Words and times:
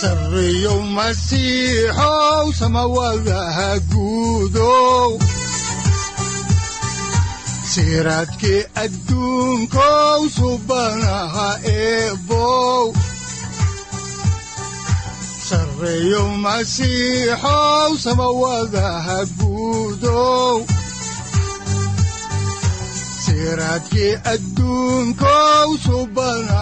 sareyow 0.00 0.80
masiixow 0.96 2.46
samawadaha 2.58 3.68
guudow 3.92 5.10
siraadkii 7.72 8.62
adduunkow 8.84 10.20
subanaha 10.36 11.48
eebow 11.76 12.84
sareyow 15.48 16.28
masiixow 16.44 17.90
samawadaha 18.04 19.18
guudow 19.38 20.56
siraadkii 23.24 24.14
adduunkow 24.34 25.68
subanaha 25.86 26.61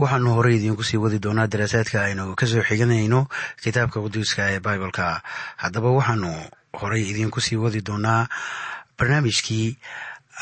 waxaanu 0.00 0.30
horey 0.36 0.56
idiinku 0.58 0.82
sii 0.88 0.96
wadi 1.04 1.18
doonaa 1.24 1.46
daraasaadka 1.52 1.98
aynu 2.08 2.24
ka 2.38 2.46
soo 2.50 2.62
xiganayno 2.68 3.20
kitaabka 3.62 3.98
quduuska 4.04 4.42
ee 4.52 4.60
bibaleka 4.64 5.06
haddaba 5.62 5.88
waxaanu 5.98 6.30
horey 6.80 7.02
idiinku 7.10 7.40
sii 7.46 7.58
wadi 7.64 7.80
doonaa 7.88 8.22
barnaamijkii 8.98 9.68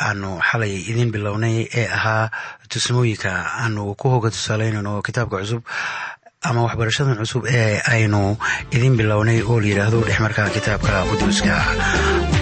aanu 0.06 0.30
xalay 0.48 0.74
idiin 0.90 1.10
bilownay 1.14 1.56
ee 1.80 1.88
ahaa 1.98 2.30
tusmooyinka 2.70 3.30
aanu 3.62 3.82
ku 4.00 4.06
hoga 4.14 4.30
tusaaleynayno 4.34 4.92
kitaabka 5.06 5.36
cusub 5.42 5.62
ama 6.48 6.60
waxbarashadan 6.66 7.16
cusub 7.22 7.42
ee 7.58 7.80
aynu 7.94 8.22
idiin 8.74 8.96
bilownay 9.00 9.38
oo 9.50 9.56
la 9.62 9.66
yidhaahdo 9.70 9.98
dhexmarka 10.08 10.42
kitaabka 10.54 10.94
quduuska. 11.10 11.54
qaadaa 11.56 12.41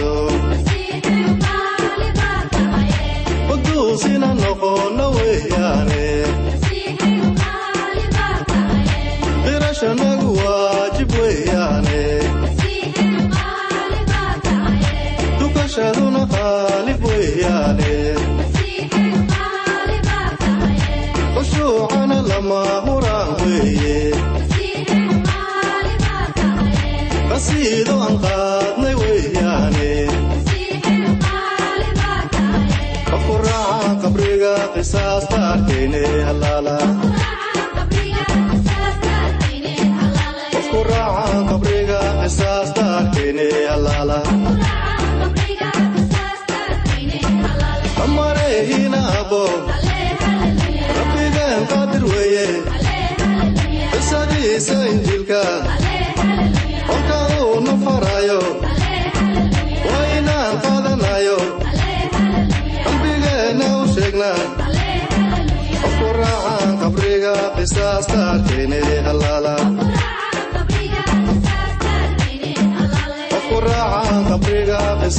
qisaas 34.81 35.25
taarteene 35.31 36.01
halaala 36.27 36.75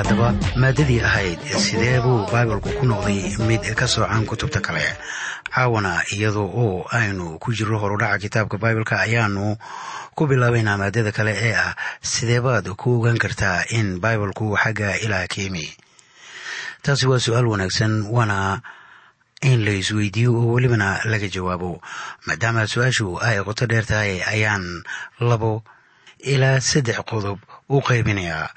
haddaba 0.00 0.28
maadadii 0.56 1.00
ahayd 1.04 1.40
sidee 1.64 2.00
buu 2.04 2.24
baibalku 2.32 2.70
ku 2.78 2.84
noqday 2.88 3.36
mid 3.48 3.62
ka 3.76 3.86
soocan 3.86 4.24
kutubta 4.26 4.60
kale? 4.60 4.84
Caawana 5.52 6.02
iyadoo 6.14 6.48
oo 6.62 6.86
aynu 6.90 7.38
ku 7.42 7.52
jirro 7.52 7.78
horudhaca 7.78 8.18
kitaabka 8.22 8.56
baibalka 8.58 9.00
ayaanu 9.04 9.56
ku 10.16 10.26
bilaabaynaa 10.26 10.76
maadada 10.80 11.12
kale 11.12 11.32
ee 11.36 11.54
ah 11.54 11.74
sideebaad 12.02 12.66
ku 12.80 12.98
ogaan 12.98 13.18
kartaa 13.18 13.64
in 13.78 14.00
baibalku 14.00 14.56
xagga 14.56 14.96
ilaah 15.04 15.26
ka 15.28 15.38
yimi 15.42 15.66
taasi 16.82 17.06
waa 17.10 17.20
su'aal 17.20 17.46
wanaagsan 17.52 18.06
waana 18.08 18.62
in 19.42 19.64
la 19.64 19.72
isweydiiyo 19.74 20.32
oo 20.32 20.52
welibana 20.54 21.00
laga 21.04 21.28
jawaabo 21.28 21.82
maadaama 22.26 22.66
su'aashu 22.66 23.18
ay 23.20 23.42
qoto 23.44 23.66
dheer 23.66 23.84
tahay 23.86 24.22
ayaan 24.22 24.64
labo 25.20 25.64
ilaa 26.32 26.60
saddex 26.60 27.00
qodob 27.10 27.38
u 27.68 27.80
qaybinayaa 27.82 28.48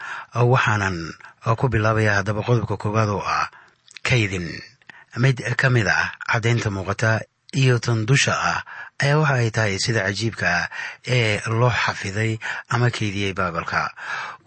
waxaanan 0.51 0.97
ku 1.59 1.67
bilaabaya 1.69 2.13
haddaba 2.19 2.41
qodobka 2.47 2.77
koowaad 2.77 3.09
oo 3.09 3.23
ah 3.25 3.47
kaydin. 4.03 4.47
Mid 5.17 5.37
ka 5.57 5.69
mid 5.69 5.87
ah 5.87 6.11
caddaynta 6.31 6.69
muuqata 6.73 7.21
iyo 7.53 7.77
tan 7.79 8.05
dusha 8.09 8.33
ah 8.33 8.59
ayaa 8.97 9.19
waxa 9.21 9.35
ay 9.37 9.49
tahay 9.51 9.75
sida 9.79 10.01
cajiibka 10.07 10.47
ah 10.49 10.65
ee 11.05 11.37
loo 11.59 11.69
xafiday 11.69 12.39
ama 12.73 12.89
keydiyey 12.89 13.33
baibalka 13.37 13.93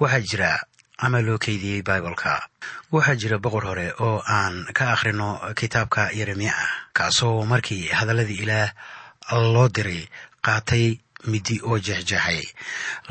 waxaa 0.01 0.21
jira 0.27 0.51
ama 0.99 1.21
loo 1.23 1.39
keydiyey 1.39 1.83
baibalka 1.87 2.43
waxaa 2.91 3.15
jira 3.21 3.39
boqor 3.39 3.65
hore 3.71 3.95
oo 4.03 4.19
aan 4.27 4.67
ka 4.75 4.91
akhrino 4.95 5.39
kitaabka 5.55 6.11
yeremiya 6.19 6.55
kaasoo 6.97 7.47
markii 7.47 7.87
hadalladii 7.95 8.43
ilaah 8.43 8.71
loo 9.55 9.69
diray 9.69 10.03
qaatay 10.43 10.99
midi 11.33 11.57
oo 11.69 11.79
jeexjeexay. 11.87 12.43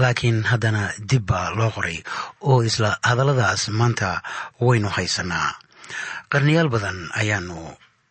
Laakiin 0.02 0.44
haddana 0.52 0.84
dib 1.10 1.26
baa 1.30 1.50
loo 1.58 1.72
qoray 1.76 1.98
oo 2.50 2.60
isla 2.70 2.98
hadalladaas 3.08 3.64
maanta 3.80 4.10
waynu 4.66 4.90
haysanaa 4.96 5.50
qarniyaal 6.32 6.70
badan 6.74 6.98
ayaanu 7.22 7.58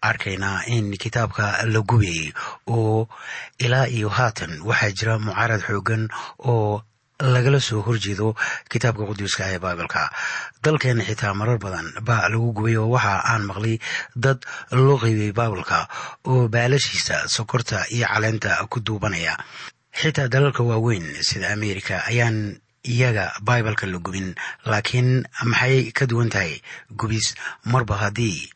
arkaynaa 0.09 0.59
in 0.77 0.87
kitaabka 1.03 1.47
la 1.73 1.81
gubayay 1.91 2.33
oo 2.77 3.09
ilaa 3.65 3.87
iyo 3.97 4.09
haatan 4.17 4.53
waxaa 4.69 4.93
jira 4.99 5.15
mucaarad 5.25 5.63
xoogan 5.69 6.03
oo 6.53 6.83
lagala 7.35 7.61
soo 7.69 7.81
horjeedo 7.87 8.29
kitaabka 8.71 9.05
quduuska 9.09 9.43
ee 9.53 9.59
baibalka 9.65 10.03
dalkeena 10.65 11.03
xitaa 11.09 11.35
marar 11.41 11.59
badan 11.65 11.87
baa 12.07 12.29
lagu 12.33 12.49
gubay 12.57 12.77
oo 12.81 12.89
waxa 12.95 13.15
aan 13.31 13.43
maqlay 13.49 13.77
dad 14.25 14.39
loo 14.85 14.99
qaybiyey 15.03 15.33
baibalka 15.39 15.79
oo 16.31 16.49
baalashiisa 16.55 17.17
sokorta 17.35 17.79
iyo 17.97 18.07
caleenta 18.13 18.51
ku 18.73 18.79
duubanaya 18.87 19.35
xitaa 20.01 20.29
dalalka 20.29 20.63
waaweyn 20.63 21.07
sida 21.29 21.53
amerika 21.57 21.95
ayaan 22.11 22.59
iyaga 22.85 23.33
baibalka 23.47 23.87
la 23.87 23.99
gubin 23.99 24.35
laakiin 24.67 25.25
maxay 25.51 25.93
ka 25.97 26.05
duwan 26.07 26.29
tahay? 26.29 26.61
Gubis 27.01 27.35
marba 27.65 27.97
haddii. 28.03 28.51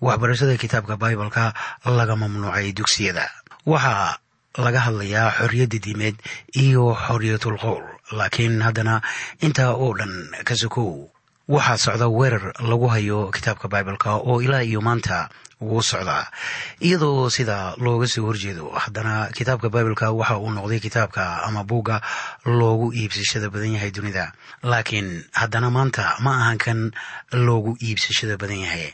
Waxbarashada 0.00 0.56
kitaabka 0.56 0.96
baibalka 0.96 1.52
laga 1.84 2.16
mamnuucay 2.16 2.72
dugsiyada. 2.72 3.26
Waxaa 3.66 4.16
laga 4.64 4.80
hadlayaa 4.86 5.30
xorriyadda 5.38 5.78
diimeed 5.84 6.16
iyo 6.56 6.94
xorriyatul 6.96 7.58
qowl 7.60 7.84
laakiin 8.18 8.62
haddana 8.64 9.02
intaa 9.44 9.72
oo 9.76 9.92
dhan 9.98 10.14
ka 10.48 10.54
sokow 10.56 11.10
waxaa 11.48 11.76
socda 11.84 12.08
weerar 12.08 12.52
lagu 12.64 12.86
hayo 12.88 13.28
kitaabka 13.34 13.68
baibalka 13.68 14.16
oo 14.16 14.40
ilaa 14.42 14.64
iyo 14.64 14.80
maanta 14.80 15.28
wuu 15.60 15.82
socdaa 15.82 16.26
iyadoo 16.80 17.30
sida 17.30 17.74
looga 17.80 18.06
soo 18.06 18.24
horjeedo 18.28 18.68
haddana 18.76 19.32
kitaabka 19.36 19.68
baibalka 19.72 20.12
waxa 20.12 20.36
uu 20.38 20.50
noqday 20.50 20.80
kitaabka 20.80 21.42
ama 21.48 21.64
buugga 21.64 22.00
loogu 22.44 22.92
iibsashada 22.92 23.50
badan 23.50 23.72
yahay 23.76 23.90
dunida. 23.90 24.32
Laakiin 24.62 25.24
haddana 25.32 25.70
maanta 25.70 26.16
ma 26.20 26.32
ahan 26.42 26.58
kan 26.58 26.90
loogu 27.32 27.76
iibsashada 27.80 28.36
badan 28.36 28.60
yahay. 28.68 28.92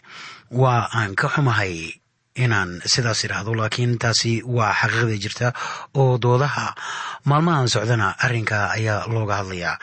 Waa 0.50 0.86
aan 0.94 1.14
ka 1.14 1.28
xumahay 1.28 2.01
inaan 2.36 2.80
sidaas 2.86 3.24
idhaahdo 3.24 3.52
laakiin 3.54 3.98
taasi 4.00 4.42
waa 4.46 4.72
xaqiiqda 4.72 5.16
jirta 5.24 5.48
oo 5.94 6.18
doodaha 6.18 6.74
maalmahan 7.28 7.68
socdana 7.68 8.14
arrinka 8.24 8.70
ayaa 8.76 9.06
looga 9.12 9.36
hadlayaa. 9.44 9.76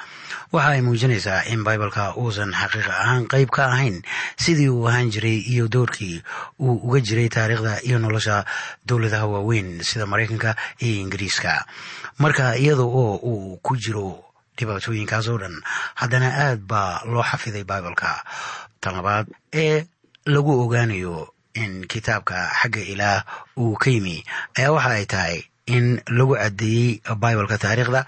Waxa 0.54 0.69
ay 0.74 0.81
muujinaysaa 0.81 1.46
in 1.54 1.62
baibalka 1.63 2.18
uusan 2.18 2.50
xaqiiq 2.54 2.90
ahaan 2.90 3.28
qayb 3.30 3.50
ka 3.54 3.69
ahayn 3.69 4.01
sidii 4.44 4.69
uu 4.74 4.88
ahaan 4.90 5.12
jiray 5.13 5.38
iyo 5.46 5.69
doorkii 5.69 6.24
uu 6.60 6.74
uga 6.90 7.00
jiray 7.06 7.30
taariikhda 7.30 7.86
iyo 7.86 8.00
nolosha 8.01 8.46
dowladaha 8.88 9.25
waaweyn 9.30 9.84
sida 9.86 10.06
maraykanka 10.10 10.56
iyo 10.81 11.06
ingiriiska. 11.06 11.66
Marka 12.18 12.57
iyada 12.57 12.81
oo 12.81 13.16
uu 13.22 13.57
ku 13.62 13.78
jiro 13.78 14.25
dhibaatooyinkaas 14.57 15.28
oo 15.30 15.38
dhan 15.38 15.54
haddana 16.01 16.34
aad 16.50 16.66
baa 16.66 17.06
loo 17.06 17.22
xafiday 17.24 17.63
baibalka. 17.63 18.25
Tan 18.81 18.96
labaad 18.98 19.28
ee 19.54 19.86
lagu 20.25 20.51
ogaanayo 20.66 21.30
in 21.63 21.73
kitaabka 21.91 22.38
xagga 22.59 22.81
ilaah 22.94 23.19
uu 23.61 23.75
ka 23.81 23.89
yimi. 23.94 24.17
Ayaa 24.57 24.71
waxa 24.75 24.91
ay 25.00 25.06
tahay 25.13 25.38
in 25.75 25.85
lagu 26.17 26.33
caddeeyey 26.41 27.01
baibalka 27.21 27.57
taariikhda 27.63 28.01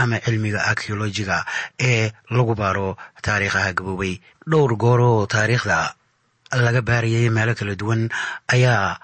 ama 0.00 0.16
cilmiga 0.24 0.60
archeolojiga 0.70 1.38
ee 1.88 2.12
lagu 2.36 2.54
baaro 2.60 2.88
taariikhaha 3.26 3.72
gaboobay. 3.78 4.14
Dhowr 4.50 4.72
gooroo 4.82 5.26
taariikhda 5.26 5.78
laga 6.64 6.80
baarayay 6.88 7.28
meelo 7.36 7.54
kala 7.58 7.74
duwan 7.80 8.02
ayaa 8.54 8.98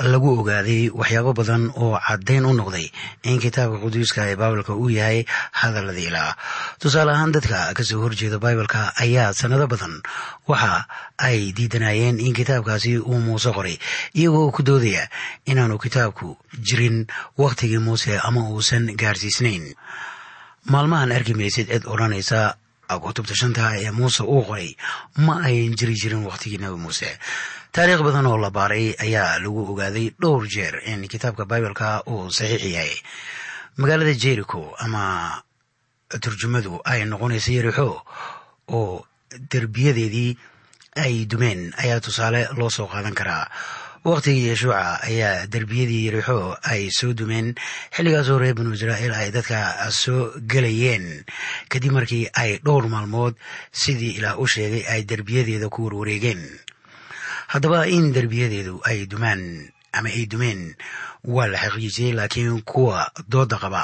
lagu 0.00 0.40
ogaaday 0.40 0.88
waxyaabo 0.88 1.32
badan 1.36 1.68
oo 1.76 2.00
caddayn 2.00 2.46
u 2.48 2.52
noqday 2.56 2.88
in 3.28 3.36
kitaabka 3.38 3.76
quduuska 3.84 4.24
ee 4.24 4.36
baibalka 4.40 4.72
uu 4.72 4.88
yahay 4.88 5.24
hadallada 5.52 6.00
ilaah 6.00 6.32
tusaale 6.80 7.12
ahaan 7.12 7.32
dadka 7.32 7.74
ka 7.76 7.84
soo 7.84 8.00
horjeeda 8.00 8.38
baibalka 8.40 8.96
ayaa 8.96 9.36
sanado 9.36 9.66
badan 9.68 10.00
waxa 10.48 10.88
ay 11.20 11.52
diidanayeen 11.52 12.16
in 12.24 12.32
kitaabkaasi 12.32 12.98
uu 13.04 13.20
muuse 13.20 13.52
qoray 13.52 13.76
iyagoo 14.16 14.48
ku 14.50 14.62
doodaya 14.64 15.04
inaanu 15.44 15.76
kitaabku 15.78 16.36
jirin 16.56 17.06
wakhtigii 17.36 17.78
muuse 17.78 18.16
ama 18.18 18.48
uusan 18.48 18.96
gaarsiisnayn. 18.96 19.76
Maalmahan 20.72 21.12
arki 21.12 21.34
maysid 21.34 21.68
cid 21.68 21.84
odhanaysa 21.84 22.56
kutubta 23.02 23.34
shanta 23.36 23.76
ee 23.76 23.90
muuse 23.90 24.22
uu 24.24 24.42
qoray 24.48 24.72
ma 25.20 25.34
ayan 25.44 25.76
jiri 25.76 25.94
jirin 26.00 26.24
wakhtigii 26.24 26.60
nabi 26.64 26.76
muuse 26.80 27.08
taariikh 27.72 28.02
badan 28.06 28.26
oo 28.30 28.38
la 28.44 28.50
baaray 28.50 28.86
ayaa 29.04 29.38
lagu 29.42 29.60
ogaaday 29.72 30.06
dhowr 30.22 30.44
jeer 30.54 30.74
in 30.92 31.08
kitaabka 31.12 31.44
baibalka 31.50 31.88
uu 32.12 32.28
saxiix 32.38 32.64
yahay 32.76 32.94
magaalada 33.80 34.14
jericho 34.22 34.62
ama 34.84 35.04
turjumadu 36.22 36.80
ay 36.84 37.00
noqonaysa 37.12 37.50
yarixo 37.58 37.88
oo 38.78 39.04
derbiyadeedii 39.52 40.30
ay 41.04 41.24
dumeen 41.30 41.60
ayaa 41.82 42.00
tusaale 42.04 42.40
loo 42.58 42.68
soo 42.70 42.86
qaadan 42.92 43.14
karaa. 43.20 43.48
Wakhtigii 44.04 44.48
yeshuuca 44.50 45.00
ayaa 45.08 45.46
derbiyadii 45.52 46.04
yarixo 46.06 46.38
ay 46.72 46.90
soo 46.98 47.12
dumeen 47.16 47.54
xilligaasoo 47.96 48.36
reer 48.42 48.54
banu 48.58 48.74
israa'iil 48.76 49.14
ay 49.14 49.30
dadka 49.32 49.58
soo 50.02 50.36
gelayeen. 50.52 51.24
Kadib 51.72 51.92
markii 51.96 52.28
ay 52.42 52.58
dhowr 52.66 52.84
maalmood 52.92 53.34
sidii 53.72 54.18
ilaah 54.20 54.36
u 54.42 54.44
sheegay 54.46 54.84
ay 54.92 55.00
derbiyadeeda 55.08 55.72
ku 55.72 55.86
warwareegeen 55.88 56.42
haddaba 57.52 57.80
in 57.96 58.12
derbiyadeedu 58.16 58.74
ay 58.88 58.98
dumaan 59.12 59.42
ama 59.96 60.08
ay 60.08 60.24
dumeen 60.32 60.62
waa 61.34 61.46
la 61.52 61.58
xaqiijiyey 61.64 62.12
laakiin 62.18 62.62
kuwa 62.70 63.10
dooda 63.32 63.56
qaba 63.64 63.82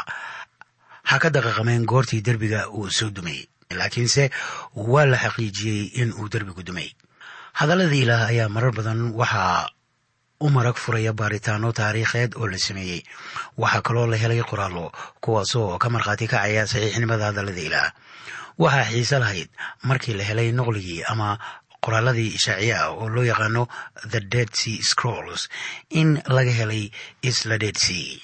ha 1.09 1.17
ka 1.23 1.29
daqaqameen 1.31 1.85
goortii 1.91 2.23
derbiga 2.27 2.69
uu 2.71 2.91
soo 2.91 3.11
dumay. 3.11 3.41
Laakiinse 3.79 4.31
waa 4.75 5.07
la 5.13 5.17
xaqiijiyey 5.25 6.01
in 6.01 6.13
uu 6.19 6.29
derbigu 6.33 6.63
dumay. 6.69 6.89
Hadallada 7.59 7.95
ilaah 8.03 8.29
ayaa 8.33 8.49
marar 8.49 8.73
badan 8.73 9.13
waxaa 9.21 9.69
u 10.41 10.47
marag 10.55 10.77
furaya 10.77 11.13
baaritaano 11.13 11.73
taariikheed 11.73 12.33
oo 12.41 12.47
la 12.49 12.59
sameeyey. 12.59 13.03
Waxaa 13.61 13.83
kaloo 13.87 14.07
la 14.07 14.17
helay 14.17 14.41
qoraallo 14.51 14.93
kuwaasoo 15.21 15.79
ka 15.83 15.89
markhaati 15.91 16.27
kacaya 16.33 16.65
saxiixnimada 16.67 17.25
hadallada 17.33 17.61
ilaah. 17.69 17.91
Waxaa 18.59 18.89
xiise 18.91 19.17
lahayd 19.19 19.49
markii 19.89 20.15
la 20.17 20.25
helay 20.25 20.53
noqligii 20.53 21.03
ama 21.13 21.39
qoraaladii 21.89 22.31
ishaaciya 22.39 22.77
ah 22.85 22.89
oo 22.93 23.09
loo 23.09 23.25
yaqaano 23.33 23.63
the 24.13 24.21
dead 24.21 24.51
sea 24.61 24.79
scrolls 24.91 25.49
in 26.01 26.21
laga 26.37 26.53
helay 26.61 26.85
isla 27.31 27.57
dead 27.65 27.77
sea. 27.81 28.21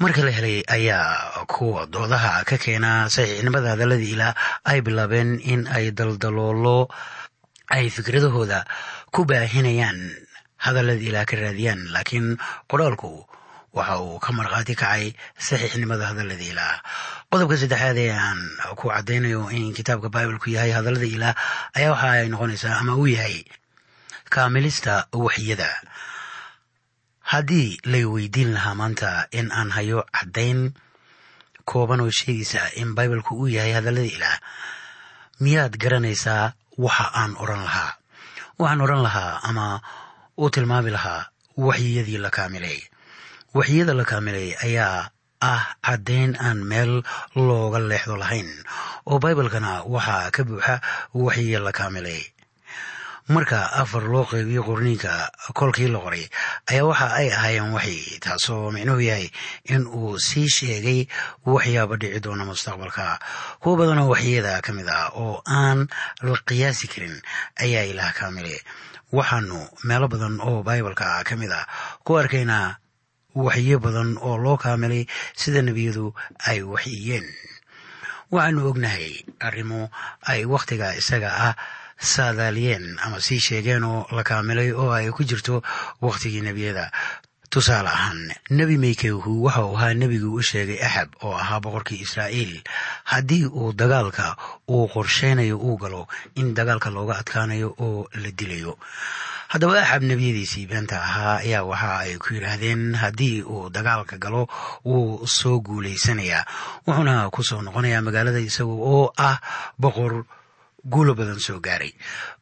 Marka 0.00 0.24
la 0.24 0.32
helay 0.32 0.64
ayaa 0.76 1.44
kuwa 1.44 1.84
doodaha 1.94 2.40
ka 2.48 2.56
keena 2.64 2.90
saxiixnimada 3.14 3.76
hadalladii 3.76 4.12
ilaah 4.16 4.32
ay 4.64 4.80
bilaabeen 4.86 5.36
in 5.52 5.68
ay 5.68 5.92
daldaloolo 5.92 6.88
ay 7.76 7.84
fikradahooda 7.96 8.64
ku 9.12 9.28
baahinayaan 9.28 10.00
hadallada 10.64 11.04
ilaah 11.08 11.26
ka 11.28 11.36
raadiyaan 11.36 11.82
laakiin 11.92 12.40
qoraalku 12.70 13.12
waxa 13.76 13.94
uu 14.00 14.16
ka 14.24 14.30
markhaati 14.38 14.74
kacay 14.82 15.04
saxiixnimada 15.36 16.04
hadallada 16.16 16.44
ilaah 16.52 16.76
qodobka 17.30 17.56
saddexaad 17.62 17.98
ee 18.04 18.10
aan 18.26 18.40
ku 18.78 18.86
caddaynayo 18.90 19.40
in 19.56 19.70
kitaabka 19.76 20.08
baibalku 20.14 20.50
yahay 20.56 20.72
hadallada 20.76 21.06
ilaah 21.16 21.34
ayaa 21.78 21.92
waxa 21.94 22.08
ay 22.16 22.28
noqonaysaa 22.32 22.74
ama 22.82 22.92
uu 23.00 23.06
yahay 23.16 23.36
kaamilista 24.34 24.94
waxyada 25.24 25.70
haddii 27.32 27.78
lay 27.92 28.04
weydiin 28.14 28.50
lahaa 28.56 28.74
maanta 28.80 29.10
in 29.38 29.46
aan 29.58 29.70
hayo 29.76 29.98
caddayn 30.16 30.60
kooban 31.70 32.00
oo 32.04 32.10
sheegaysa 32.18 32.62
in 32.82 32.94
baibalku 32.98 33.32
uu 33.40 33.48
yahay 33.56 33.72
hadallada 33.78 34.10
ilaah 34.16 34.38
miyaad 35.44 35.74
garanaysaa 35.82 36.52
waxa 36.84 37.06
aan 37.20 37.32
odhan 37.42 37.62
lahaa? 37.68 37.92
Waxaan 38.58 38.80
odhan 38.84 39.02
lahaa 39.06 39.32
ama 39.48 39.66
u 40.42 40.50
tilmaami 40.50 40.90
lahaa 40.96 41.22
waxyiyadii 41.66 42.18
la 42.24 42.30
kaamilay 42.36 42.78
waxyiyada 43.54 43.94
la 43.94 44.04
kaamilay 44.10 44.48
ayaa 44.66 45.10
ah 45.40 45.62
caddayn 45.86 46.36
aan 46.40 46.60
meel 46.70 47.02
looga 47.34 47.78
leexdo 47.90 48.16
lahayn. 48.16 48.48
Oo 49.08 49.18
baibalkana 49.22 49.82
waxaa 49.94 50.30
ka 50.34 50.42
buuxa 50.48 50.80
waxyiya 51.14 51.58
la 51.64 51.72
kaamilay. 51.72 52.22
Marka 53.30 53.62
afar 53.80 54.02
loo 54.10 54.24
qeybiyo 54.26 54.62
qorniinka 54.66 55.30
kolkii 55.54 55.86
la 55.94 55.98
qoray 56.02 56.24
ayaa 56.70 56.84
waxa 56.90 57.06
ay 57.20 57.28
ahaayeen 57.30 57.70
waxyi 57.76 58.18
taasoo 58.24 58.70
micnuhu 58.74 59.00
yahay 59.06 59.30
in 59.70 59.86
uu 59.86 60.18
sii 60.18 60.48
sheegay 60.56 61.06
waxyaaba 61.46 61.94
dhici 62.00 62.18
doona 62.24 62.44
mustaqbalka. 62.44 63.18
Kuwa 63.62 63.76
badanoo 63.78 64.10
waxyada 64.10 64.58
ka 64.66 64.72
mid 64.74 64.88
ah 64.90 65.14
oo 65.14 65.42
aan 65.46 65.86
la 66.26 66.34
qiyaasi 66.48 66.86
karin 66.92 67.22
ayaa 67.62 67.86
ilaah 67.94 68.10
kaamilay. 68.18 68.58
Waxaanu 69.14 69.58
meelo 69.86 70.06
badan 70.10 70.42
oo 70.42 70.62
baibalka 70.66 71.22
ka 71.22 71.34
mid 71.38 71.52
ah 71.54 71.66
ku 72.02 72.18
arkaynaa 72.18 72.76
waxyo 73.34 73.78
badan 73.84 74.18
oo 74.18 74.36
loo 74.44 74.56
kaamilay 74.56 75.04
sida 75.40 75.62
nebiyadu 75.62 76.14
ay 76.50 76.62
waxyiyeen 76.72 77.26
waxaanu 78.32 78.60
ognahay 78.70 79.06
arrimo 79.46 79.90
ay 80.30 80.44
wakhtiga 80.52 80.94
isaga 81.00 81.30
ah 81.48 81.54
saadaaliyeen 82.12 82.98
ama 83.04 83.20
sii 83.20 83.40
sheegeen 83.46 83.84
oo 83.84 84.06
la 84.16 84.22
kaamilay 84.24 84.70
oo 84.72 84.90
ay 84.98 85.10
ku 85.16 85.22
jirto 85.24 85.62
wakhtigii 86.00 86.40
nebiyada 86.40 86.90
tusaale 87.50 87.88
ahaan 87.88 88.20
nebi 88.50 88.76
maykehu 88.78 89.42
waxa 89.44 89.62
uu 89.66 89.76
ahaa 89.76 89.94
nebiguu 89.94 90.38
u 90.38 90.42
sheegay 90.42 90.78
axab 90.86 91.08
oo 91.26 91.34
ahaa 91.34 91.60
boqorkii 91.64 92.00
israa'iil. 92.06 92.62
Haddii 93.10 93.46
uu 93.46 93.72
dagaalka 93.72 94.36
uu 94.70 94.86
qorsheynayo 94.94 95.56
uu 95.58 95.76
galo 95.82 96.06
in 96.40 96.54
dagaalka 96.54 96.90
looga 96.94 97.18
adkaanayo 97.20 97.74
oo 97.78 98.06
la 98.22 98.30
dilayo. 98.38 98.78
Haddaba 99.50 99.82
axab 99.82 100.02
nebiyadiisii 100.06 100.66
beenta 100.70 101.02
ahaa 101.02 101.42
ayaa 101.42 101.66
waxa 101.66 101.98
ay 102.06 102.12
ku 102.22 102.34
yidhaahdeen 102.38 102.94
haddii 103.02 103.42
uu 103.42 103.66
dagaalka 103.74 104.14
galo 104.22 104.46
wuu 104.86 105.26
soo 105.26 105.58
guulaysanayaa 105.58 106.46
wuxuuna 106.86 107.30
ku 107.34 107.42
soo 107.42 107.62
noqonayaa 107.66 108.06
magaalada 108.06 108.38
isaga 108.38 108.70
oo 108.94 109.10
ah 109.18 109.42
boqor 109.74 110.22
guulo 110.86 111.12
badan 111.18 111.42
soo 111.42 111.58
gaaray 111.60 111.92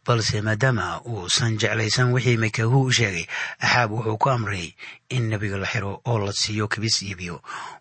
balse 0.09 0.41
maadaama 0.41 0.87
uusan 1.13 1.59
jeclaysan 1.61 2.13
wixii 2.17 2.37
makahu 2.45 2.79
u 2.89 2.93
sheegay 2.99 3.27
axaab 3.61 3.91
wuxuu 3.93 4.17
ku 4.23 4.29
amray 4.31 4.73
in 5.17 5.29
nebiga 5.31 5.59
la 5.61 5.67
xiro 5.73 5.93
oo 6.11 6.19
la 6.25 6.33
siiyo 6.33 6.65
kibis 6.73 7.03
iyo 7.03 7.17
biyo. 7.21 7.37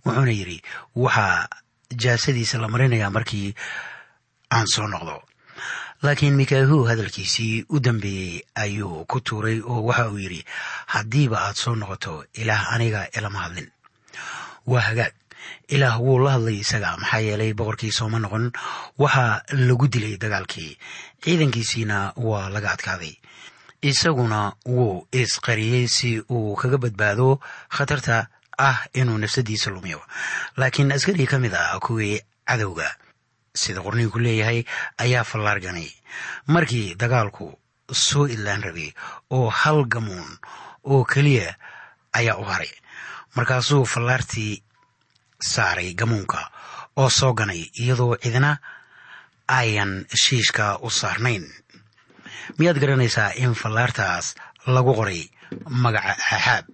Wuxuuna 0.06 0.32
yidhi 0.40 0.58
waxaa 0.96 1.48
jaasadiisa 2.04 2.60
la 2.60 2.68
marinayaa 2.68 3.10
markii 3.16 3.56
aan 4.52 4.68
soo 4.68 4.88
noqdo. 4.88 5.24
Laakiin 6.04 6.36
mikahu 6.36 6.84
hadalkiisii 6.90 7.66
u 7.70 7.80
dambeeyey 7.80 8.44
ayuu 8.56 9.06
ku 9.06 9.18
tuuray 9.22 9.62
oo 9.64 9.82
waxa 9.88 10.10
uu 10.12 10.20
yidhi 10.20 10.42
haddiiba 10.94 11.38
aad 11.48 11.56
soo 11.56 11.76
noqoto 11.76 12.26
ilaah 12.34 12.74
aniga 12.76 13.08
ilama 13.18 13.40
hadlin. 13.40 13.70
Waa 14.68 14.82
hagaag 14.90 15.14
ilaah 15.68 16.00
wuu 16.02 16.20
la 16.24 16.32
hadlay 16.36 16.58
isaga 16.64 16.98
maxaa 17.02 17.20
yeelay 17.28 17.54
boqorkii 17.54 17.92
sooma 17.92 18.20
noqon 18.20 18.52
waxaa 18.98 19.42
lagu 19.68 19.88
dilay 19.88 20.18
dagaalkii. 20.18 20.78
Ciidankiisiina 21.24 22.14
waa 22.16 22.50
laga 22.50 22.72
adkaaday. 22.76 23.16
Isaguna 23.82 24.54
wuu 24.66 25.08
isqariyey 25.12 25.88
si 25.88 26.22
uu 26.30 26.56
kaga 26.56 26.78
badbaado 26.78 27.40
khatarta 27.70 28.28
ah 28.58 28.78
inuu 28.94 29.18
nafsadiisa 29.18 29.70
lumiyo. 29.70 30.02
Laakiin 30.58 30.92
askari 30.92 31.26
ka 31.28 31.40
mid 31.40 31.54
ah 31.54 31.80
kuwii 31.80 32.22
cadowga 32.48 32.90
sida 33.54 33.82
qorniinku 33.82 34.20
leeyahay 34.20 34.64
ayaa 34.98 35.24
fallaarganay. 35.24 35.90
Markii 36.48 36.96
dagaalku 36.96 37.54
soo 37.92 38.26
idlaan 38.28 38.64
rabay 38.64 38.90
oo 39.32 39.50
hal 39.50 39.86
gamuun 39.86 40.38
oo 40.84 41.04
keliya 41.06 41.56
ayaa 42.14 42.38
u 42.42 42.44
haray 42.44 42.74
markaasuu 43.36 43.86
fallaartii 43.86 44.64
saaray 45.40 45.94
gamuunka 45.94 46.40
oo 46.98 47.10
soo 47.10 47.34
ganay 47.34 47.70
iyadoo 47.82 48.18
cidna 48.24 48.58
ayan 49.48 50.06
shiishka 50.24 50.80
u 50.82 50.90
saarnayn. 50.90 51.46
Miyaad 52.58 52.80
garanaysaa 52.80 53.32
in 53.44 53.54
fallaartaas 53.56 54.36
lagu 54.68 54.94
qoray 54.96 55.30
magaca 55.70 56.16
axaab? 56.36 56.66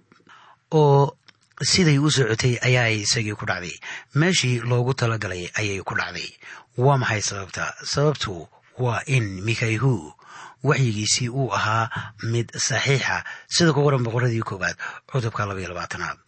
Oo 0.70 1.16
siday 1.62 1.98
u 1.98 2.10
socotay 2.10 2.58
ayaa 2.62 2.88
isagii 3.04 3.36
ku 3.38 3.46
dhacday. 3.46 3.76
Meeshii 4.14 4.60
loogu 4.64 4.94
talagalay 4.94 5.50
ayay 5.60 5.80
ku 5.84 5.94
dhacday. 5.94 6.28
Waa 6.78 6.98
maxay 6.98 7.22
sababta? 7.22 7.74
Sababtu 7.84 8.48
waa 8.78 9.02
in 9.06 9.44
mikayhu 9.46 10.12
waxyigiisii 10.64 11.28
uu 11.28 11.52
ahaa 11.52 11.90
mid 12.32 12.48
saxiixa. 12.56 13.22
Sida 13.46 13.72
ku 13.72 13.84
qoran 13.84 14.02
boqoradii 14.02 14.42
koowaad 14.42 14.76
cutubka 15.06 15.46
labaiyo 15.46 15.68
labaatanaad 15.68 16.23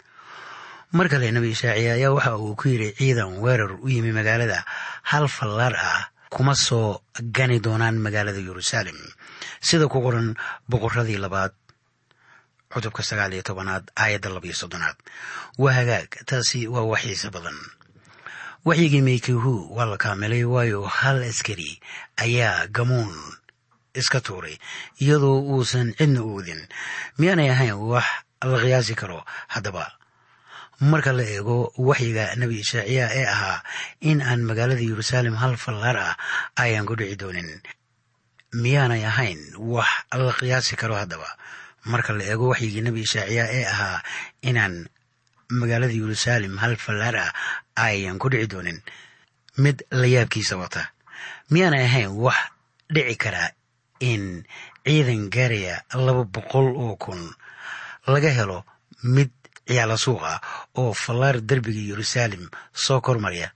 mar 0.93 1.09
kale 1.09 1.31
nebi 1.33 1.51
ishaaciya 1.51 1.95
ayaa 1.95 2.15
waxa 2.17 2.37
uu 2.39 2.55
ku 2.57 2.69
yidhi 2.69 2.93
ciidan 2.99 3.39
weerar 3.43 3.73
u 3.83 3.89
yimi 3.89 4.13
magaalada. 4.13 4.65
Hal 5.03 5.29
fallaar 5.29 5.75
ah 5.75 6.09
kuma 6.31 6.55
soo 6.55 7.01
gani 7.37 7.61
doonaan 7.61 7.99
magaalada 7.99 8.39
yeruusaalem 8.41 8.97
sida 9.61 9.89
ku 9.89 10.01
qoran 10.01 10.35
boqoradii 10.71 11.19
labaad 11.19 11.53
cutubka 12.73 13.03
sagaal 13.03 13.33
iyo 13.35 13.43
tobanaad 13.43 13.91
aayadda 13.97 14.29
labaiyo 14.31 14.55
soddonaad. 14.55 14.97
Waa 15.59 15.73
hagaag 15.79 16.09
taasi 16.27 16.67
waa 16.69 16.83
waxiisa 16.93 17.31
badan. 17.31 17.57
Waxyigii 18.67 19.03
maykihu 19.03 19.75
waa 19.77 19.87
la 19.91 19.97
kaamilay 19.97 20.45
waayo 20.45 20.83
hal 20.83 21.23
askari 21.23 21.81
ayaa 22.17 22.67
gamuun 22.67 23.13
iska 23.95 24.21
tuuray 24.21 24.59
iyadoo 25.01 25.41
uusan 25.55 25.95
cidna 25.99 26.21
oodin 26.23 26.61
miyaanay 27.19 27.51
ahayn 27.51 27.79
wax 27.91 28.05
la 28.45 28.59
qiyaasi 28.61 28.95
karo 28.95 29.25
haddaba 29.49 29.85
marka 30.81 31.13
la 31.13 31.23
eego 31.25 31.73
waxyiga 31.79 32.35
nebi 32.37 32.61
ishaaciya 32.61 33.07
ee 33.15 33.27
ahaa 33.27 33.63
in 34.01 34.21
aan 34.23 34.41
magaalada 34.49 34.81
yeruusaalem 34.81 35.35
hal 35.43 35.57
fallaar 35.57 35.97
ah 35.97 36.15
ayaan 36.57 36.87
ku 36.87 36.95
dhici 36.97 37.17
doonin. 37.17 37.49
Miyaanay 38.53 39.05
ahayn 39.05 39.41
wax 39.59 39.89
la 40.13 40.33
qiyaasi 40.33 40.77
karo 40.77 40.95
haddaba. 40.97 41.27
Marka 41.85 42.13
la 42.13 42.25
eego 42.25 42.49
waxyigii 42.53 42.83
nebi 42.85 43.01
ishaaciya 43.07 43.45
ee 43.57 43.65
ahaa 43.65 44.03
inaan 44.43 44.89
magaalada 45.51 45.93
yeruusaalem 45.93 46.57
hal 46.63 46.77
fallaar 46.77 47.17
ah 47.17 47.33
ayaan 47.77 48.19
ku 48.19 48.29
dhici 48.29 48.47
doonin. 48.53 48.79
Mid 49.57 49.83
la 49.91 50.07
yaabkiisa 50.07 50.57
wata. 50.57 50.93
Miyaanay 51.51 51.85
ahayn 51.89 52.11
wax 52.25 52.37
dhici 52.95 53.17
karaa 53.17 53.51
in 54.01 54.45
ciidan 54.85 55.31
gaaraya 55.33 55.83
laba 55.95 56.25
boqol 56.25 56.69
oo 56.77 56.97
kun 56.97 57.33
laga 58.07 58.29
helo 58.31 58.65
mid 59.03 59.31
ciyaala 59.69 59.97
suuq 60.05 60.23
ah 60.33 60.39
oo 60.81 60.93
fallaar 60.95 61.37
derbiga 61.49 61.81
yeruusaalem 61.91 62.45
soo 62.85 63.01
kormarya 63.01 63.49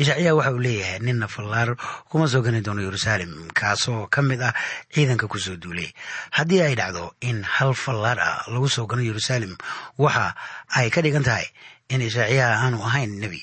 ishaaciya 0.00 0.32
waxa 0.38 0.52
uu 0.56 0.62
leeyahay 0.64 0.98
ninna 1.06 1.28
fallaar 1.28 1.76
kuma 2.08 2.24
soo 2.32 2.40
gani 2.46 2.60
doono 2.64 2.80
yeruusaalem 2.86 3.32
kaasoo 3.58 4.06
ka 4.14 4.22
mid 4.22 4.40
ah 4.48 4.54
ciidanka 4.94 5.28
ku 5.28 5.38
soo 5.38 5.56
duulay. 5.60 5.90
Haddii 6.36 6.62
ay 6.64 6.74
dhacdo 6.80 7.12
in 7.20 7.42
hal 7.44 7.74
fallaar 7.74 8.18
ah 8.20 8.38
lagu 8.52 8.68
soo 8.68 8.86
gano 8.88 9.02
yeruusaalem 9.04 9.52
waxa 9.98 10.34
ay 10.78 10.88
ka 10.94 11.00
dhigan 11.04 11.24
tahay 11.28 11.44
in 11.92 12.00
ishaaciyaha 12.00 12.64
aanu 12.64 12.80
ahayn 12.88 13.12
nebi 13.20 13.42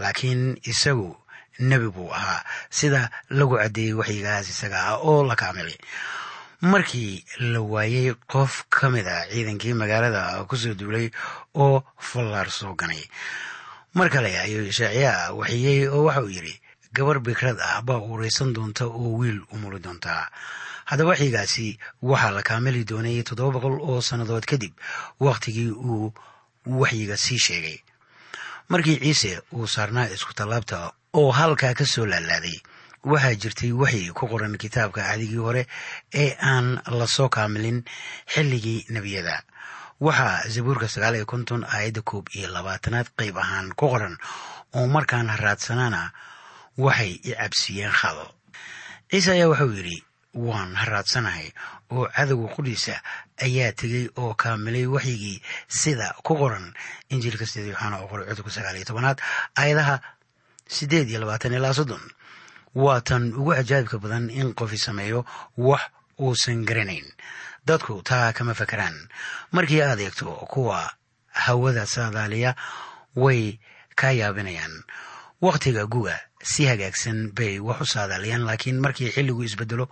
laakiin 0.00 0.56
isagu 0.64 1.12
nebi 1.60 1.88
buu 1.92 2.08
ahaa. 2.12 2.40
Sida 2.70 3.10
lagu 3.28 3.56
caddeeyey 3.60 3.92
waxyigaas 4.00 4.48
isaga 4.48 4.78
ah 4.90 4.96
oo 5.04 5.24
la 5.28 5.36
kaamilay 5.36 5.76
markii 6.60 7.24
la 7.38 7.60
waayey 7.60 8.14
qof 8.32 8.64
ka 8.70 8.90
mid 8.90 9.06
a 9.06 9.26
ciidankii 9.30 9.74
magaalada 9.74 10.44
ku 10.48 10.56
soo 10.56 10.74
duulay 10.74 11.10
oo 11.54 11.84
fallaar 11.98 12.50
soo 12.50 12.74
ganay. 12.74 13.04
Mar 13.94 14.08
kale 14.10 14.30
ayuu 14.38 14.66
ishaaciyaa 14.72 15.32
waxiyey 15.32 15.88
oo 15.88 16.04
waxa 16.04 16.22
uu 16.22 16.28
yidhi 16.36 16.60
gabar 16.92 17.20
bikrad 17.20 17.58
ah 17.60 17.82
baa 17.82 18.00
uureysan 18.00 18.52
doonta 18.56 18.84
oo 18.86 19.16
wiil 19.20 19.40
umuli 19.52 19.78
doontaa 19.84 20.28
haddaba 20.88 21.10
waxyigaasi 21.12 21.78
waxaa 22.02 22.30
la 22.36 22.42
kaamili 22.42 22.84
doonay 22.84 23.22
toddoba 23.22 23.52
boqol 23.60 23.76
oo 23.80 24.00
sannadood 24.00 24.44
kadib 24.44 24.72
wakhtigii 25.20 25.70
uu 25.70 26.12
waxyiga 26.66 27.16
sii 27.16 27.38
sheegay. 27.38 27.78
Markii 28.68 28.98
ciise 28.98 29.40
uu 29.52 29.66
saarnaa 29.66 30.08
isku 30.14 30.32
tallaabta 30.34 30.92
oo 31.12 31.30
halkaa 31.32 31.74
ka 31.74 31.84
soo 31.86 32.06
laalaaday 32.06 32.58
waxaa 33.10 33.34
jirtay 33.42 33.72
waxyi 33.82 34.10
ku 34.18 34.24
qoran 34.32 34.54
kitaabka 34.62 35.00
ahdigii 35.10 35.42
hore 35.46 35.62
ee 36.22 36.30
aan 36.52 36.66
la 36.98 37.06
soo 37.16 37.28
kaamilin 37.36 37.78
xilligii 38.32 38.80
nebiyada. 38.94 39.36
Waxaa 40.06 40.48
zabuurka 40.54 40.88
sagaal 40.94 41.14
iyo 41.16 41.26
konton 41.32 41.62
aayadda 41.64 42.02
koob 42.10 42.26
iyo 42.36 42.48
labaatanaad 42.56 43.08
qayb 43.18 43.36
ahaan 43.38 43.68
ku 43.78 43.86
qoran 43.92 44.14
oo 44.76 44.86
markaan 44.94 45.28
haraadsanaana 45.34 46.02
waxay 46.84 47.12
i 47.28 47.32
cabsiiyeen 47.40 47.92
khado 48.00 48.26
ciise 49.10 49.30
ayaa 49.36 49.48
waxauu 49.52 49.72
yidhi 49.78 49.96
waan 50.34 50.74
haraadsanahay 50.82 51.48
oo 51.94 52.04
cadowga 52.16 52.48
qudhiisa 52.56 52.94
ayaa 53.46 53.72
tegey 53.80 54.04
oo 54.20 54.34
kaamilay 54.42 54.86
waxyigii 54.94 55.38
sida 55.68 56.06
ku 56.26 56.32
qoran. 56.40 56.66
Injiilka 57.12 57.46
sida 57.46 57.66
yoxaana 57.72 57.96
oo 58.02 58.08
qoray 58.10 58.26
cudubka 58.28 58.50
sagaal 58.56 58.76
iyo 58.76 58.84
tobanaad 58.90 59.18
aayadaha 59.60 59.96
siddeed 60.76 61.08
iyo 61.10 61.20
labaatan 61.22 61.54
ilaa 61.56 61.72
soddon 61.78 62.02
waa 62.84 63.00
tan 63.00 63.32
ugu 63.40 63.52
cajaa'ibka 63.58 63.96
badan 64.04 64.30
in 64.30 64.54
qofi 64.58 64.78
sameeyo 64.86 65.24
wax 65.56 65.82
uusan 66.20 66.64
garanayn. 66.68 67.06
Dadku 67.66 68.02
taa 68.08 68.32
kama 68.36 68.54
fakeraan 68.54 68.96
markii 69.52 69.82
aad 69.82 70.00
eegto 70.00 70.30
kuwa 70.52 70.78
hawada 71.44 71.86
saadaaliya 71.86 72.54
way 73.16 73.58
kaa 73.96 74.12
yaabinayaan. 74.20 74.74
Wakhtiga 75.42 75.86
guga 75.86 76.16
si 76.42 76.66
hagaagsan 76.70 77.32
bay 77.36 77.58
wax 77.60 77.80
u 77.80 77.86
saadaaliyaan 77.94 78.44
laakiin 78.48 78.80
markii 78.84 79.10
xilligu 79.14 79.42
isbedelo 79.44 79.88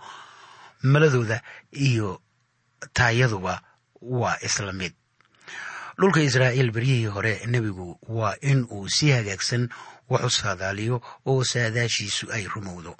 maladooda 0.83 1.41
iyo 1.71 2.21
taayaduba 2.93 3.61
waa 4.01 4.37
isla 4.41 4.73
mid. 4.73 4.93
Dhulka 5.99 6.19
israa'iil 6.21 6.71
beryihii 6.71 7.05
hore 7.15 7.33
nebigu 7.47 7.99
waa 8.07 8.35
in 8.41 8.65
uu 8.71 8.89
si 8.89 9.11
hagaagsan 9.11 9.69
wax 10.09 10.23
u 10.23 10.29
saadaaliyo 10.29 11.01
oo 11.25 11.43
saadaashiisu 11.43 12.31
ay 12.35 12.43
rumowdo. 12.53 12.93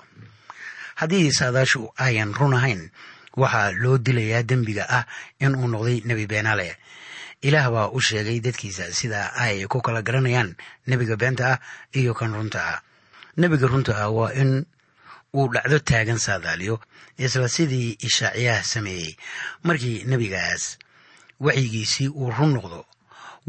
Haddii 0.96 1.32
saadaashu 1.32 1.92
ayan 1.98 2.34
run 2.34 2.54
ahayn 2.54 2.90
waxaa 3.38 3.72
loo 3.72 3.98
dilayaa 3.98 4.44
dembiga 4.44 4.86
ah 4.90 5.06
in 5.40 5.56
uu 5.56 5.68
noqday 5.68 6.02
nebi 6.08 6.26
beenaale 6.28 6.78
ilaah 7.42 7.68
baa 7.72 7.88
u 7.92 8.00
sheegay 8.02 8.40
dadkiisa 8.40 8.94
sida 8.94 9.34
ay 9.36 9.68
ku 9.68 9.82
kala 9.86 10.02
garanayaan 10.02 10.56
nebiga 10.88 11.16
beenta 11.20 11.44
ah 11.54 11.60
iyo 11.92 12.14
kan 12.14 12.32
runta 12.34 12.60
ah. 12.74 12.80
Nebiga 13.38 13.68
runta 13.68 13.92
ah 14.04 14.10
waa 14.10 14.32
in 14.42 14.66
uu 15.36 15.48
dhacdo 15.54 15.80
taagan 15.80 16.18
saadaaliyo 16.18 16.80
isla 17.20 17.50
sidii 17.50 17.98
ishaaciyaah 18.08 18.64
sameeyey. 18.64 19.18
Markii 19.64 20.04
nebigaas 20.08 20.80
waxyigiisii 21.40 22.08
uu 22.08 22.32
run 22.32 22.56
noqdo 22.56 22.86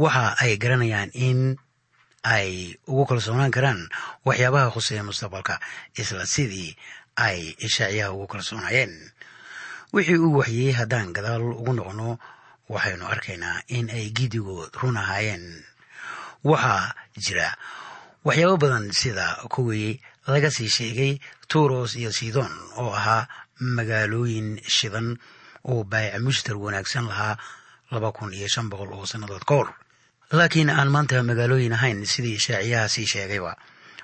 waxa 0.03 0.35
ay 0.43 0.57
garanayaan 0.59 1.11
in 1.15 1.57
ay 2.35 2.75
ugu 2.90 3.04
kalsoonaan 3.11 3.50
karaan 3.56 3.80
waxyaabaha 4.26 4.73
khuseeya 4.75 5.02
mustaqbalka 5.09 5.54
isla 6.00 6.25
sidii 6.35 6.71
ay 7.26 7.38
ishaaciyaha 7.66 8.12
ugu 8.14 8.26
kalsoonaayeen. 8.33 8.92
Wixii 9.95 10.18
uu 10.25 10.37
waxyeeyey 10.40 10.75
haddaan 10.78 11.12
gadaal 11.16 11.42
ugu 11.61 11.73
noqono 11.78 12.09
waxaynu 12.73 13.04
arkaynaa 13.14 13.62
in 13.76 13.87
ay 13.97 14.06
gidigood 14.16 14.73
run 14.83 14.97
ahaayeen 15.02 15.45
waxaa 16.45 16.95
jira 17.25 17.49
waxyaabo 18.26 18.56
badan 18.62 18.87
sida 19.00 19.26
kuwii 19.52 20.00
laga 20.33 20.50
sii 20.50 20.68
sheegay 20.76 21.12
turos 21.50 21.95
iyo 22.00 22.11
sidon 22.18 22.50
oo 22.83 22.90
ahaa 23.00 23.28
magaalooyin 23.61 24.49
shidan 24.76 25.09
oo 25.71 25.85
baayaca 25.90 26.18
mushtar 26.26 26.56
wanaagsan 26.64 27.06
lahaa 27.11 27.37
laba 27.95 28.11
kun 28.16 28.35
iyo 28.35 28.49
shan 28.50 28.66
boqol 28.71 28.90
oo 28.99 29.06
sannadood 29.06 29.45
ka 29.49 29.54
hor 29.54 29.68
laakiin 30.33 30.71
aan 30.71 30.88
maanta 30.90 31.23
magaalooyin 31.23 31.73
ahayn 31.73 32.06
sidii 32.06 32.35
ishaaciyaha 32.40 32.88
sii 32.88 33.06
sheegayba 33.06 33.56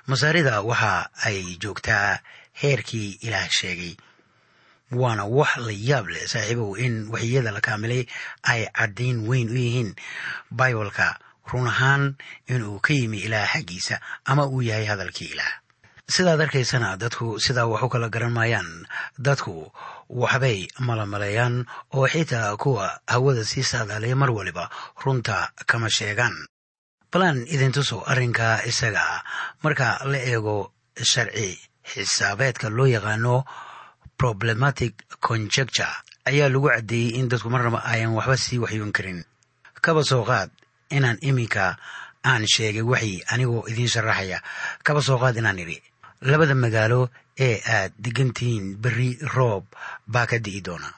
masaarida 0.07 0.61
waxa 0.61 1.09
ay 1.25 1.57
joogtaa 1.61 2.19
heerkii 2.61 3.17
ilaah 3.21 3.49
sheegay. 3.49 3.95
Waana 4.91 5.25
wax 5.25 5.57
la 5.57 5.71
yaab 5.89 6.07
leh 6.07 6.27
saaxiibow 6.27 6.77
in 6.77 7.07
waxyiyada 7.09 7.51
la 7.51 7.61
kaamilay 7.61 8.05
ay 8.43 8.67
caddayn 8.77 9.27
weyn 9.27 9.49
u 9.49 9.57
yihiin 9.57 9.95
baibalka 10.51 11.17
run 11.51 11.67
ahaan 11.67 12.15
inuu 12.47 12.79
ka 12.79 12.93
yimi 12.93 13.17
ilaah 13.25 13.47
xaggiisa 13.53 13.99
ama 14.25 14.45
uu 14.47 14.61
yahay 14.61 14.85
hadalkii 14.85 15.33
ilaah. 15.33 15.53
Sidaad 16.07 16.41
arkaysana 16.41 16.97
dadku 16.97 17.39
sidaa 17.39 17.65
wax 17.65 17.81
u 17.83 17.89
kala 17.89 18.09
garan 18.09 18.31
maayaan. 18.31 18.85
Dadku 19.17 19.71
waxbay 20.09 20.67
malamaleeyaan 20.79 21.65
oo 21.93 22.07
xitaa 22.07 22.57
kuwa 22.57 22.99
hawada 23.07 23.43
sii 23.45 23.63
saadaalaya 23.63 24.15
mar 24.15 24.31
waliba 24.31 24.69
runta 25.05 25.51
kama 25.65 25.89
sheegaan. 25.89 26.33
Balaan 27.11 27.45
idintuso 27.47 28.01
arrinka 28.05 28.65
isaga. 28.65 29.23
Marka 29.63 29.99
la 30.05 30.17
eego 30.17 30.73
sharci 31.01 31.59
xisaabeedka 31.85 32.69
loo 32.69 32.85
yaqaano 32.87 33.43
problematic 34.17 34.93
conjecture 35.19 35.89
ayaa 36.25 36.49
lagu 36.49 36.69
caddeeyey 36.69 37.19
in 37.19 37.29
dadku 37.29 37.49
marnaba 37.49 37.83
ayan 37.85 38.13
waxba 38.17 38.37
sii 38.37 38.57
waxyoon 38.63 38.91
karin. 38.91 39.23
Kaba 39.81 40.03
soo 40.03 40.23
qaad 40.23 40.49
inaan 40.89 41.17
iminka 41.21 41.77
aan 42.25 42.47
sheegay 42.47 42.81
waxyi 42.81 43.23
anigoo 43.27 43.67
idiin 43.67 43.87
sharaxaya. 43.93 44.39
Kaba 44.83 45.01
soo 45.01 45.17
qaad 45.19 45.37
inaan 45.37 45.59
idhi. 45.59 45.77
Labada 46.21 46.55
magaalo 46.55 47.09
ee 47.39 47.61
aad 47.75 47.91
degantihiin 48.03 48.77
berri 48.81 49.17
roob 49.35 49.65
baa 50.07 50.25
ka 50.27 50.37
di'i 50.39 50.61
doona. 50.61 50.89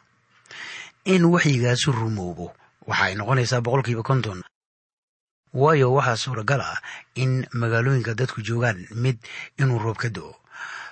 In 1.06 1.24
waxyigaasu 1.34 1.92
rumoobo 1.92 2.48
waxaay 2.88 3.14
noqonaysaa 3.16 3.62
boqolkiiba 3.66 4.04
konton. 4.04 4.40
Waayo 5.54 5.94
waxaa 5.94 6.16
suuragal 6.24 6.62
ah 6.62 6.80
in 7.16 7.48
magaalooyinka 7.54 8.14
dadku 8.20 8.42
joogaan 8.48 8.88
mid 9.04 9.18
inuu 9.60 9.80
roob 9.80 9.98
ka 9.98 10.10
do 10.10 10.36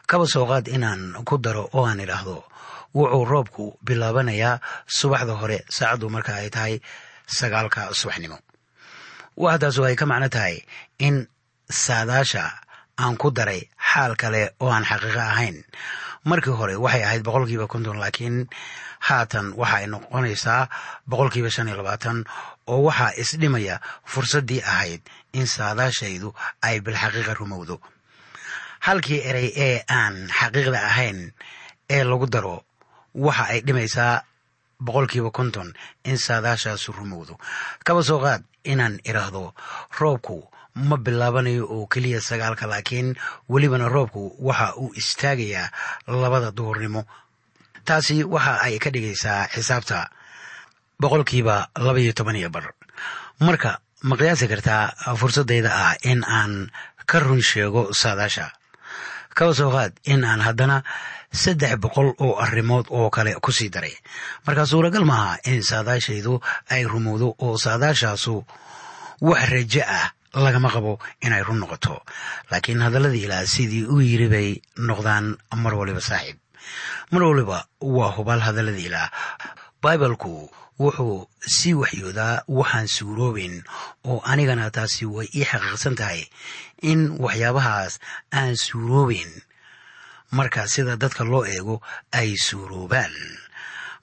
kaba 0.08 0.26
soo 0.28 0.46
qaad 0.48 0.68
inaan 0.68 1.14
ku 1.28 1.38
daro 1.38 1.68
oo 1.74 1.86
aan 1.86 2.00
idhaahdo 2.00 2.44
wuxuu 2.96 3.26
roobku 3.26 3.64
bilaabanayaa 3.86 4.62
subaxda 4.98 5.34
hore 5.42 5.58
saacaddu 5.76 6.08
marka 6.10 6.32
ay 6.40 6.50
tahay 6.50 6.76
sagaalka 7.38 7.92
subaxnimo. 8.00 8.38
Waxdaasoo 9.44 9.86
ay 9.90 9.96
ka 10.00 10.06
macno 10.06 10.30
tahay 10.30 10.62
in 11.00 11.28
saadaasha 11.68 12.44
aan 12.98 13.18
ku 13.18 13.32
daray 13.32 13.62
xaal 13.90 14.16
kale 14.16 14.54
oo 14.60 14.70
aan 14.70 14.86
xaqiiqo 14.86 15.20
ahayn. 15.20 15.64
Markii 16.26 16.54
hore 16.56 16.76
waxay 16.76 17.04
ahayd 17.04 17.24
boqolkiiba 17.24 17.68
konton 17.68 17.98
laakiin 18.00 18.48
haatan 19.08 19.54
waxa 19.60 19.78
ay 19.78 19.88
noqonaysaa 19.88 20.70
boqolkiiba 21.10 21.50
shan 21.52 21.68
iyo 21.68 21.78
labaatan 21.78 22.24
oo 22.68 22.84
waxaa 22.88 23.12
isdhimaya 23.22 23.82
fursaddii 24.06 24.62
ahayd 24.64 25.02
in 25.34 25.48
saadaashaydu 25.48 26.30
ay 26.62 26.80
bilxaqiiqa 26.86 27.34
rumowdo. 27.40 27.82
Halkii 28.88 29.22
erey 29.30 29.50
ee 29.56 29.84
aan 29.90 30.28
xaqiiqda 30.40 30.80
ahayn 30.90 31.34
ee 31.90 32.04
lagu 32.04 32.28
daro 32.34 32.64
waxa 33.16 33.44
ay 33.52 33.60
dhimaysaa 33.68 34.24
boqolkiiba 34.86 35.32
konton 35.32 35.74
in 36.04 36.18
saadaashaasu 36.18 36.92
rumowdo. 36.92 37.34
Kaba 37.86 38.04
soo 38.04 38.20
qaad 38.24 38.44
inaan 38.64 39.00
idhaahdo 39.10 39.54
roobku 40.00 40.38
ma 40.76 40.98
bilaabanayo 40.98 41.66
oo 41.70 41.86
keliya 41.88 42.22
sagaalka 42.22 42.66
laakiin 42.68 43.16
welibana 43.50 43.90
roobku 43.90 44.36
waxa 44.42 44.76
uu 44.82 44.94
istaagayaa 44.96 45.70
labada 46.08 46.52
duhurnimo. 46.52 47.06
Taasi 47.86 48.24
waxa 48.24 48.62
ay 48.66 48.80
ka 48.80 48.90
dhigaysaa 48.90 49.48
xisaabta. 49.54 50.10
Boqolkiiba 51.00 51.70
laba 51.78 52.00
iyo 52.00 52.14
toban 52.14 52.36
iyo 52.36 52.50
bar. 52.50 52.74
Marka 53.40 53.80
ma 54.04 54.16
qiyaasi 54.18 54.48
kartaa 54.48 55.16
fursaddayda 55.20 55.70
ah 55.72 55.94
in 56.04 56.24
aan 56.24 56.72
ka 57.06 57.20
run 57.20 57.42
sheego 57.42 57.94
saadaasha. 57.94 58.52
Kaba 59.36 59.54
soo 59.54 59.72
qaad 59.72 59.94
in 60.06 60.24
aan 60.24 60.42
haddana 60.42 60.84
saddex 61.34 61.76
boqol 61.82 62.14
oo 62.18 62.38
arrimood 62.40 62.86
oo 62.90 63.10
kale 63.10 63.34
ku 63.42 63.52
sii 63.52 63.70
daray. 63.70 63.94
Marka 64.46 64.66
suuragal 64.66 65.06
maaha 65.06 65.38
in 65.50 65.62
saadaashaydu 65.64 66.40
ay 66.70 66.86
rumowdo 66.86 67.36
oo 67.42 67.58
saadaashaasu 67.58 68.46
wax 69.22 69.42
rajo 69.54 69.82
ah 69.86 70.14
lagama 70.34 70.70
qabo 70.70 71.00
inay 71.22 71.44
run 71.44 71.60
noqoto. 71.62 72.02
Laakiin 72.52 72.82
hadalladii 72.82 73.26
ilaah 73.26 73.46
sidii 73.46 73.86
uu 73.86 74.02
yiri 74.02 74.28
bay 74.30 74.50
noqdaan 74.78 75.38
mar 75.64 75.74
waliba 75.76 76.02
saaxiib. 76.02 76.38
Mar 77.12 77.24
waliba 77.24 77.66
waa 77.82 78.12
hubaal 78.18 78.42
hadalladii 78.42 78.88
ilaah 78.90 79.10
baibalku 79.84 80.50
wuxuu 80.80 81.28
sii 81.56 81.74
waxyoodaa 81.82 82.44
waxaan 82.48 82.88
suuroobayn 82.88 83.56
oo 84.10 84.18
anigana 84.32 84.72
taasi 84.76 85.06
way 85.06 85.28
ii 85.36 85.46
xaqiiqsan 85.52 85.96
tahay 86.00 86.22
in 86.82 87.00
waxyaabahaas 87.24 87.94
aan 88.34 88.56
suuroobayn 88.58 89.32
marka 90.38 90.68
sida 90.68 90.96
dadka 90.98 91.24
loo 91.24 91.46
eego 91.46 91.76
ay 92.12 92.34
suuroobaan. 92.38 93.14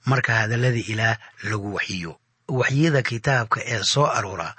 Marka 0.05 0.31
hadalladii 0.47 0.87
ilaah 0.95 1.17
lagu 1.49 1.73
waxyiyo. 1.75 2.11
Waxyada 2.59 3.01
kitaabka 3.09 3.59
ee 3.73 3.83
soo 3.83 4.05
aroora 4.17 4.55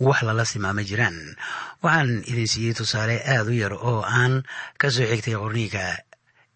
wax 0.00 0.22
lala 0.22 0.44
simaama 0.44 0.82
jiraan. 0.88 1.36
Waxaan 1.82 2.22
idin 2.30 2.46
siiyey 2.52 2.74
tusaale 2.74 3.16
aada 3.26 3.50
u 3.50 3.54
yar 3.62 3.72
oo 3.74 4.02
aan 4.02 4.42
ka 4.78 4.90
soo 4.90 5.06
xigtay 5.10 5.34
qorniinka 5.34 5.82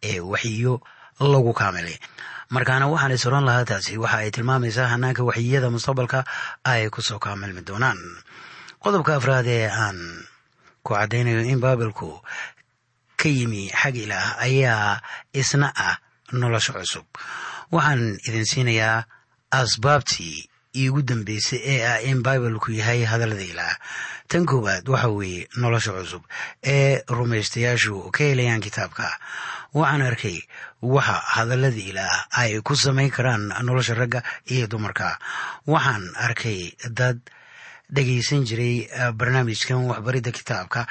ee 0.02 0.20
waxyiyo 0.20 0.80
lagu 1.20 1.52
kaamilay. 1.54 1.96
Markaana 2.54 2.86
waxaan 2.92 3.12
is 3.16 3.26
oran 3.26 3.44
lahaa 3.48 3.64
taasi 3.64 3.98
waxa 3.98 4.18
ay 4.22 4.30
tilmaamaysaa 4.34 4.88
hanaanka 4.92 5.22
waxyiyada 5.28 5.70
mustaqbalka 5.74 6.20
ay 6.64 6.90
ku 6.90 7.00
soo 7.02 7.18
kaamilmi 7.18 7.62
doonaan. 7.68 7.98
Qodobka 8.82 9.16
afraad 9.18 9.46
ee 9.46 9.66
aan 9.70 9.98
ku 10.84 10.94
caddaynayo 10.94 11.42
in 11.52 11.60
baabilku 11.62 12.20
ka 13.20 13.28
yimi 13.28 13.70
xag 13.70 13.94
ilaah 14.04 14.42
ayaa 14.46 15.00
isna 15.32 15.68
ah 15.86 15.96
nolosha 16.32 16.72
cusub. 16.76 17.06
Waxaan 17.72 18.18
idin 18.26 18.46
siinayaa 18.46 19.06
asbaabtii 19.50 20.50
iigu 20.74 21.02
dambeysay 21.02 21.60
ee 21.72 21.80
ah 21.86 22.00
in 22.10 22.22
baibalku 22.22 22.72
yahay 22.72 23.04
hadallada 23.04 23.44
ilaah 23.44 23.76
tan 24.28 24.46
koowaad 24.46 24.88
waxa 24.88 25.08
weeye 25.08 25.48
nolosha 25.56 25.92
cusub 25.92 26.22
ee 26.64 27.02
rumaystayaashu 27.08 28.10
ka 28.10 28.24
helayaan 28.24 28.60
kitaabka. 28.60 29.06
Waxaan 29.74 30.02
arkay 30.02 30.38
waxa 30.82 31.14
hadalladii 31.36 31.88
ilaah 31.92 32.26
ay 32.40 32.60
ku 32.64 32.76
samayn 32.76 33.10
karaan 33.10 33.52
nolosha 33.62 33.94
ragga 33.94 34.22
iyo 34.48 34.66
dumarka. 34.66 35.18
Waxaan 35.66 36.08
arkay 36.16 36.72
dad 36.88 37.20
dhegaysan 37.92 38.44
jiray 38.48 38.88
barnaamijkan 39.12 39.84
waxbaridda 39.90 40.32
kitaabka 40.32 40.86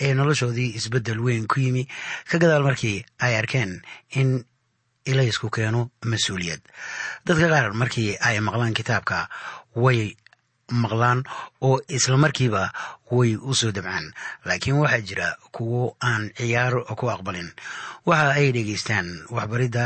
ee 0.00 0.14
noloshoodii 0.14 0.72
isbeddel 0.80 1.20
weyn 1.20 1.46
ku 1.46 1.60
yimi. 1.60 1.84
Ka 2.28 2.38
gadaal 2.38 2.64
markii 2.64 3.04
ay 3.20 3.36
arkeen 3.36 3.82
in 4.16 4.44
ilaysku 5.10 5.50
keeno 5.54 5.80
mas'uuliyad 6.10 6.60
dadka 7.26 7.46
qaar 7.52 7.66
markii 7.80 8.10
ay 8.28 8.36
maqlaan 8.46 8.74
kitaabka 8.78 9.18
way 9.84 10.00
maqlaan 10.82 11.22
oo 11.66 11.78
isla 11.96 12.16
markiiba 12.24 12.62
way 13.16 13.30
u 13.38 13.54
soo 13.60 13.70
dabcaan 13.76 14.06
laakiin 14.46 14.78
waxaa 14.82 15.06
jira 15.08 15.28
kuwo 15.54 15.96
aan 16.08 16.22
ciyaaro 16.38 16.80
ku 16.98 17.06
aqbalin 17.14 17.48
waxa 18.08 18.28
ay 18.38 18.46
dhegaystaan 18.54 19.06
waxbaridda 19.36 19.84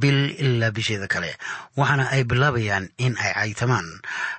bil 0.00 0.20
ilaa 0.44 0.70
bisheeda 0.76 1.06
kale 1.12 1.30
waxaana 1.78 2.04
ay 2.14 2.22
bilaabayaan 2.30 2.90
in 2.98 3.14
ay 3.24 3.32
caytamaan 3.38 3.88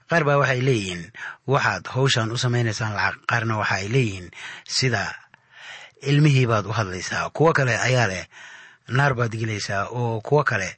qaar 0.09 0.23
baa 0.27 0.37
waxay 0.43 0.61
leeyihiin 0.67 1.03
waxaad 1.47 1.83
howshan 1.95 2.31
u 2.31 2.37
samaynaysaan 2.43 2.93
lacag 2.99 3.19
qaarna 3.29 3.53
waxa 3.61 3.75
ay 3.79 3.87
leeyihiin 3.95 4.27
sida 4.77 5.03
ilmihii 6.11 6.47
baad 6.51 6.65
u 6.67 6.73
hadlaysaa 6.77 7.29
kuwo 7.35 7.53
kale 7.57 7.75
ayaa 7.87 8.07
leh 8.11 8.25
naar 8.87 9.13
baad 9.15 9.31
gelaysaa 9.35 9.87
oo 9.91 10.21
kuwo 10.21 10.43
kale 10.43 10.75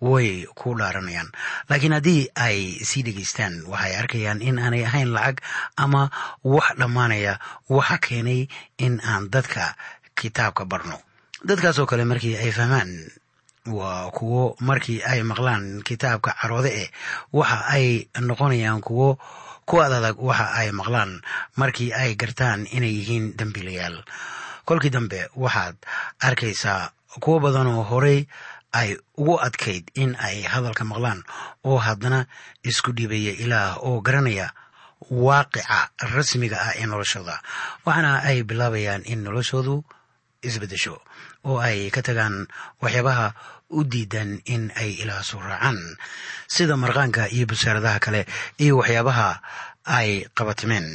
way 0.00 0.46
ku 0.54 0.74
dhaaranayaan. 0.78 1.30
Laakiin 1.68 1.92
haddii 1.92 2.28
ay 2.34 2.78
sii 2.84 3.02
dhegaystaan 3.02 3.62
waxay 3.66 3.94
arkayaan 3.96 4.42
in 4.42 4.58
aanay 4.58 4.84
ahayn 4.84 5.12
lacag 5.12 5.40
ama 5.76 6.10
wax 6.44 6.76
dhammaanaya 6.78 7.38
waxa 7.68 7.98
keenay 7.98 8.48
in 8.78 9.00
aan 9.00 9.30
dadka 9.30 9.74
kitaabka 10.14 10.64
barno. 10.64 10.98
Dadkaasoo 11.44 11.86
kale 11.86 12.04
markii 12.04 12.36
ay 12.36 12.52
fahmaan 12.52 12.90
waa 13.66 14.10
kuwo 14.10 14.56
markii 14.60 15.00
ay 15.02 15.22
maqlaan 15.22 15.80
kitaabka 15.84 16.34
caroode 16.40 16.68
eh 16.82 16.88
waxa 17.32 17.64
ay 17.72 18.08
noqonayaan 18.20 18.80
kuwo 18.80 19.18
ku 19.64 19.80
adadag 19.80 20.20
waxa 20.20 20.52
ay 20.60 20.68
maqlaan 20.72 21.20
markii 21.56 21.92
ay 21.92 22.14
gartaan 22.20 22.66
inay 22.76 22.92
yihiin 23.00 23.32
dembiilayaal 23.38 24.04
kolkii 24.68 24.90
dambe 24.92 25.28
waxaad 25.36 25.76
arkaysaa 26.20 26.90
kuwo 27.22 27.36
badan 27.44 27.66
oo 27.70 27.82
horey 27.90 28.26
ay 28.74 28.98
ugu 29.20 29.34
adkayd 29.46 29.84
in 29.94 30.16
ay 30.18 30.42
hadalka 30.42 30.84
maqlaan 30.84 31.20
oo 31.68 31.78
haddana 31.78 32.26
isku 32.66 32.90
dhibaya 32.96 33.32
ilaah 33.44 33.78
oo 33.86 34.00
garanaya 34.06 34.50
waaqica 35.10 35.90
rasmiga 36.14 36.56
ah 36.66 36.72
ee 36.80 36.86
noloshooda. 36.86 37.36
Waxaana 37.86 38.24
ay 38.28 38.42
bilaabayaan 38.48 39.02
in 39.12 39.20
noloshoodu 39.26 39.84
isbeddesho 40.42 40.96
oo 41.44 41.58
ay 41.60 41.90
ka 41.94 42.00
tagaan 42.02 42.48
waxyaabaha 42.82 43.26
u 43.70 43.84
diidan 43.84 44.40
in 44.54 44.72
ay 44.76 44.90
ilaah 45.02 45.22
soo 45.22 45.40
raacaan 45.40 45.78
sida 46.48 46.74
marqaanka 46.76 47.28
iyo 47.30 47.46
basaaradaha 47.46 47.98
kale 48.04 48.20
iyo 48.58 48.80
waxyaabaha 48.80 49.28
ay 49.98 50.24
qabatimeen 50.36 50.86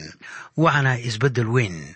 waxaana 0.57 0.97
isbeddel 0.99 1.47
weyn 1.55 1.95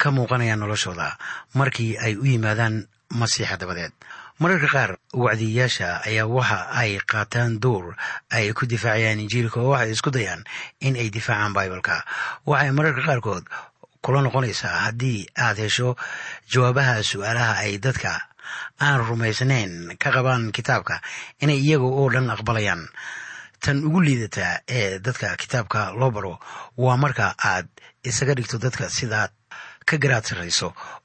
ka 0.00 0.08
muuqanaya 0.16 0.56
noloshooda 0.56 1.16
markii 1.54 1.96
ay 2.00 2.16
u 2.16 2.24
yimaadaan 2.24 2.88
masiixa 3.10 3.56
dabadeed. 3.58 3.92
Mararka 4.40 4.68
qaar 4.72 4.90
wacdiyayaasha 5.12 6.00
ayaa 6.08 6.26
waxa 6.26 6.58
ay 6.80 6.96
qaataan 7.10 7.60
dowr 7.60 7.94
ay 8.32 8.52
ku 8.56 8.64
difaacayaan 8.66 9.20
injiilka 9.20 9.60
oo 9.60 9.70
waxay 9.76 9.92
isku 9.92 10.10
dayaan 10.10 10.44
in 10.80 10.96
ay 10.96 11.10
difaacaan 11.10 11.52
baibalka. 11.52 12.04
Waxay 12.46 12.70
mararka 12.72 13.02
qaarkood 13.04 13.44
kula 14.00 14.22
noqonaysaa 14.24 14.88
haddii 14.88 15.26
aad 15.36 15.58
hesho 15.60 15.96
jawaabaha 16.48 17.02
su'aalaha 17.04 17.54
ay 17.68 17.76
dadka 17.78 18.16
aan 18.80 19.04
rumaysnayn 19.04 19.96
ka 20.00 20.08
qabaan 20.10 20.52
kitaabka 20.56 21.00
inay 21.44 21.60
iyaga 21.60 21.84
oo 21.84 22.08
dhan 22.08 22.30
aqbalayaan. 22.32 22.88
Tan 23.60 23.84
ugu 23.84 24.00
liidataa 24.00 24.64
ee 24.68 24.98
dadka 25.04 25.36
kitaabka 25.36 25.92
loo 25.92 26.10
baro 26.10 26.40
waa 26.80 26.96
marka 26.96 27.36
aad 27.36 27.68
isaga 28.08 28.32
dhigto 28.34 28.56
dadka 28.56 28.88
sidaad 28.88 29.30
ka 29.84 30.00
garaad 30.00 30.24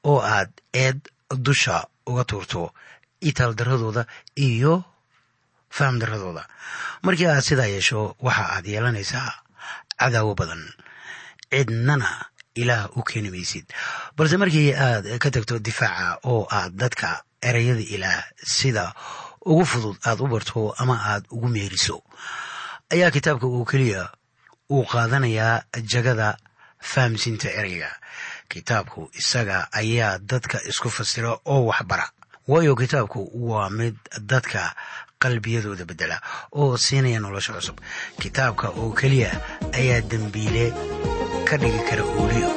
oo 0.07 0.19
aad 0.23 0.51
eed 0.71 1.03
dusha 1.35 1.83
uga 2.09 2.23
tuurto 2.29 2.73
itaal 3.21 3.53
daradooda 3.55 4.05
iyo 4.35 4.83
faham 5.69 5.99
daradooda. 5.99 6.43
Markii 7.03 7.27
aad 7.27 7.41
sidaa 7.43 7.65
yeesho 7.75 8.15
waxa 8.19 8.45
aad 8.55 8.65
yeelanaysaa 8.65 9.31
cadaawo 9.99 10.35
badan. 10.35 10.63
Cidnana 11.51 12.09
ilaah 12.55 12.89
u 12.97 13.03
keeni 13.03 13.29
maysid. 13.31 13.65
Balse 14.17 14.37
markii 14.37 14.73
aad 14.73 15.05
ka 15.19 15.29
tagto 15.31 15.59
difaaca 15.59 16.19
oo 16.23 16.47
aad 16.51 16.73
dadka 16.81 17.23
ereyada 17.41 17.83
ilaah 17.95 18.23
sida 18.43 18.93
ugu 19.45 19.65
fudud 19.65 19.97
aad 20.05 20.19
u 20.21 20.27
barto 20.27 20.73
ama 20.77 20.95
aad 21.11 21.23
ugu 21.31 21.47
meeriso 21.47 22.01
ayaa 22.93 23.11
kitaabka 23.11 23.47
uu 23.47 23.65
keliya 23.65 24.09
uu 24.73 24.83
qaadanayaa 24.91 25.63
jagada 25.91 26.37
fahamsiinta 26.91 27.49
ereyga 27.59 27.89
kitaabku 28.49 29.09
isaga 29.13 29.67
ayaa 29.71 30.17
dadka 30.19 30.57
isku 30.69 30.89
fasira 30.89 31.31
oo 31.45 31.65
waxbara. 31.69 32.09
Waayo 32.47 32.75
kitaabku 32.75 33.31
waa 33.49 33.69
mid 33.69 33.95
dadka 34.21 34.73
qalbiyadooda 35.19 35.85
bedela 35.85 36.21
oo 36.51 36.77
siinaya 36.77 37.19
nolosha 37.19 37.53
cusub. 37.53 37.77
Kitaabka 38.21 38.69
oo 38.69 38.89
keliya 38.99 39.31
ayaa 39.73 40.01
dembiile 40.01 40.65
ka 41.47 41.57
dhigi 41.57 41.79
kara 41.89 42.03
ooliyo 42.03 42.49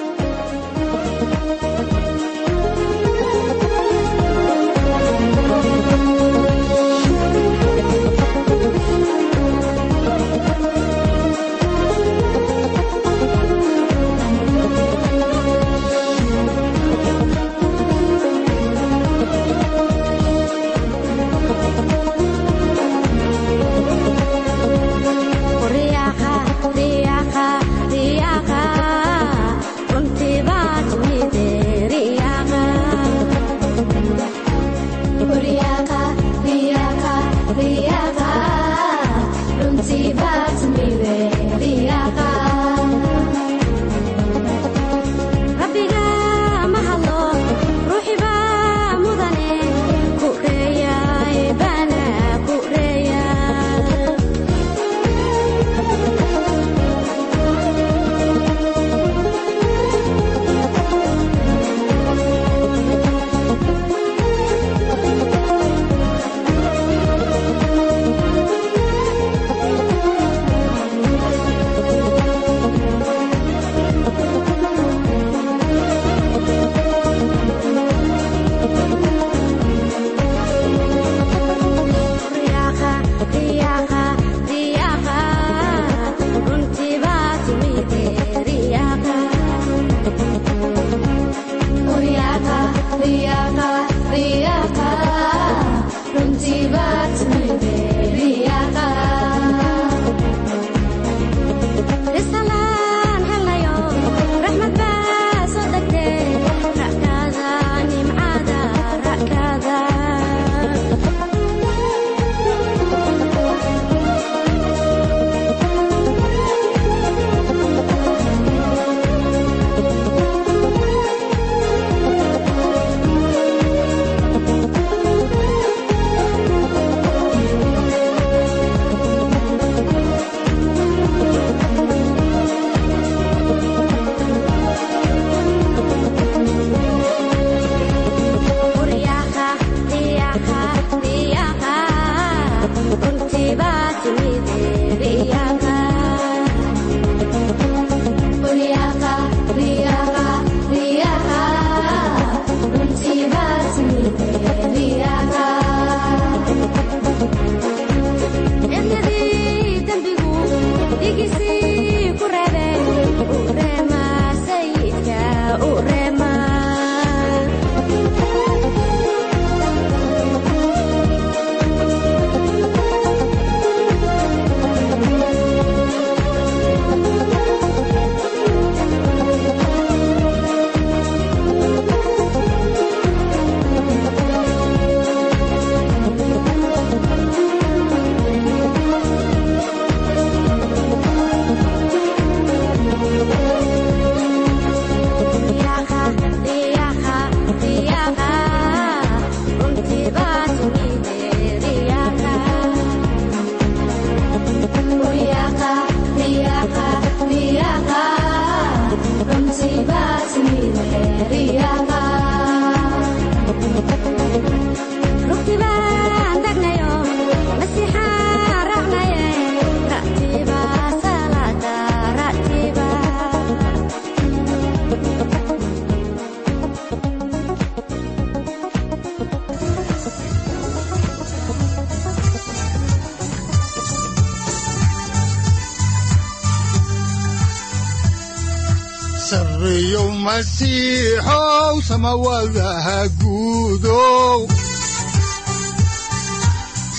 masiixow 240.39 241.77
samawadaha 241.89 242.99
guudow 243.19 244.39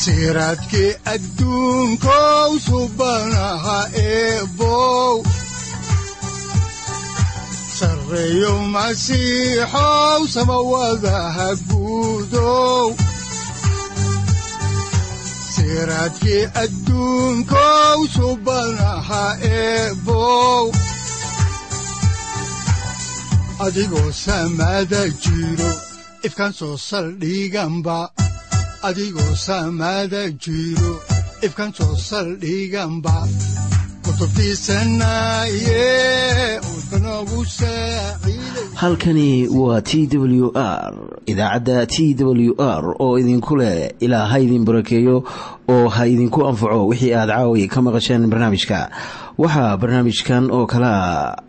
siraadkii 0.02 0.92
adduunkow 1.14 2.50
subanaha 18.16 19.24
eebow 19.46 20.64
adigoo 23.66 24.12
saaciiday 24.12 25.12
halkani 38.76 39.48
waa 39.48 39.82
t 39.82 40.08
w 40.18 40.52
r 40.56 40.94
idaacadda 41.26 41.86
t 41.86 42.16
w 42.24 42.54
r 42.58 42.96
oo 43.00 43.20
idinku 43.20 43.56
leh 43.56 43.92
ilaa 44.00 44.26
ha 44.26 44.40
idin 44.40 44.66
barakeeyo 44.66 45.24
oo 45.70 45.88
ha 45.90 46.08
idinku 46.08 46.48
anfaco 46.48 46.88
wixii 46.88 47.14
aad 47.14 47.30
caawi 47.30 47.68
ka 47.68 47.82
maqasheen 47.82 48.30
barnaamijka. 48.30 48.90
Waxaa 49.38 49.78
barnaamijkan 49.78 50.52
oo 50.52 50.66
kalea 50.66 51.49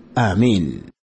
aamiin 0.15 0.90